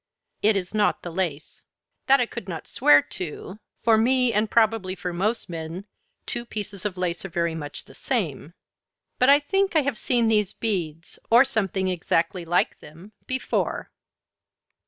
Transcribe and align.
It 0.41 0.55
is 0.57 0.73
not 0.73 1.03
the 1.03 1.11
lace. 1.11 1.61
That 2.07 2.19
I 2.19 2.25
could 2.25 2.49
not 2.49 2.65
swear 2.65 3.03
to; 3.03 3.59
for 3.83 3.99
me 3.99 4.33
and 4.33 4.49
probably 4.49 4.95
for 4.95 5.13
most 5.13 5.47
men 5.47 5.85
two 6.25 6.43
pieces 6.43 6.85
of 6.85 6.97
lace 6.97 7.23
are 7.23 7.29
very 7.29 7.53
much 7.53 7.85
the 7.85 7.93
same. 7.93 8.55
But 9.19 9.29
I 9.29 9.39
think 9.39 9.75
I 9.75 9.83
have 9.83 9.99
seen 9.99 10.27
these 10.27 10.53
beads, 10.53 11.19
or 11.29 11.45
something 11.45 11.87
exactly 11.87 12.45
like 12.45 12.79
them, 12.79 13.11
before." 13.27 13.91